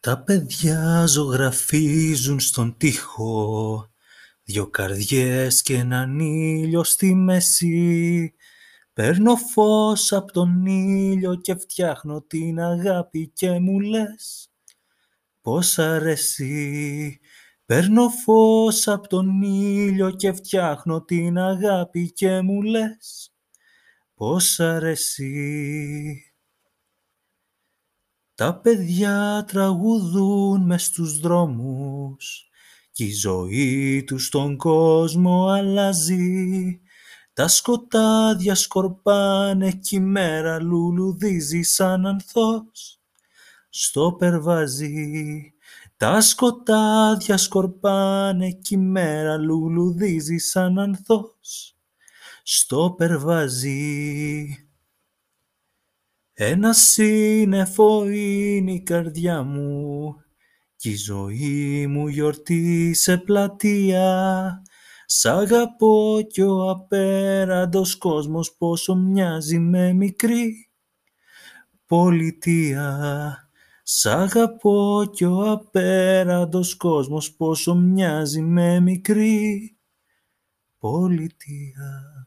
Τα 0.00 0.22
παιδιά 0.22 1.06
ζωγραφίζουν 1.06 2.40
στον 2.40 2.76
τοίχο. 2.76 3.90
Δυο 4.42 4.66
καρδιές 4.66 5.62
και 5.62 5.74
έναν 5.74 6.18
ήλιο 6.18 6.84
στη 6.84 7.14
μέση. 7.14 8.34
Παίρνω 8.92 9.36
φως 9.36 10.12
από 10.12 10.32
τον 10.32 10.66
ήλιο 10.66 11.34
και 11.34 11.54
φτιάχνω 11.54 12.22
την 12.22 12.60
αγάπη 12.60 13.30
και 13.34 13.58
μου 13.58 13.80
λες 13.80 14.50
Πώς 15.40 15.78
αρέσει 15.78 17.20
Παίρνω 17.66 18.08
φως 18.08 18.88
από 18.88 19.08
τον 19.08 19.42
ήλιο 19.42 20.10
και 20.10 20.32
φτιάχνω 20.32 21.04
την 21.04 21.38
αγάπη 21.38 22.12
και 22.12 22.40
μου 22.40 22.62
λες 22.62 23.32
Πώς 24.14 24.60
αρέσει 24.60 26.29
τα 28.40 28.54
παιδιά 28.54 29.44
τραγουδούν 29.46 30.62
μες 30.62 30.84
στους 30.84 31.18
δρόμους 31.18 32.48
κι 32.92 33.04
η 33.04 33.12
ζωή 33.12 34.04
τους 34.06 34.26
στον 34.26 34.56
κόσμο 34.56 35.46
αλλάζει. 35.46 36.80
Τα 37.32 37.48
σκοτάδια 37.48 38.54
σκορπάνε 38.54 39.72
κι 39.72 39.96
η 39.96 40.00
μέρα 40.00 40.60
λουλουδίζει 40.60 41.62
σαν 41.62 42.06
ανθός 42.06 43.00
στο 43.68 44.16
περβάζι. 44.18 45.52
Τα 45.96 46.20
σκοτάδια 46.20 47.36
σκορπάνε 47.36 48.50
κι 48.50 48.74
η 48.74 48.78
μέρα 48.78 49.36
λουλουδίζει 49.36 50.36
σαν 50.36 50.78
ανθός 50.78 51.76
στο 52.42 52.94
περβάζι. 52.98 54.69
Ένα 56.42 56.72
σύννεφο 56.72 58.08
είναι 58.08 58.72
η 58.72 58.80
καρδιά 58.80 59.42
μου 59.42 60.14
κι 60.76 60.90
η 60.90 60.96
ζωή 60.96 61.86
μου 61.86 62.08
γιορτή 62.08 62.94
σε 62.94 63.16
πλατεία. 63.18 64.62
Σ' 65.06 65.26
αγαπώ 65.26 66.20
κι 66.28 66.42
ο 66.42 66.70
απέραντος 66.70 67.96
κόσμος 67.96 68.52
πόσο 68.56 68.94
μοιάζει 68.94 69.58
με 69.58 69.92
μικρή 69.92 70.70
πολιτεία. 71.86 72.98
Σ' 73.82 74.06
αγαπώ 74.06 75.10
κι 75.12 75.24
ο 75.24 75.50
απέραντος 75.50 76.76
κόσμος 76.76 77.32
πόσο 77.32 77.74
μοιάζει 77.74 78.40
με 78.40 78.80
μικρή 78.80 79.76
πολιτεία. 80.78 82.20